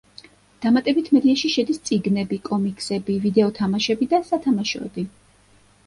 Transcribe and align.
დამატებით 0.65 1.11
მედიაში 1.17 1.51
შედის 1.57 1.81
წიგნები, 1.91 2.41
კომიქსები, 2.51 3.21
ვიდეო 3.29 3.53
თამაშები 3.61 4.13
და 4.15 4.25
სათამაშოები. 4.35 5.09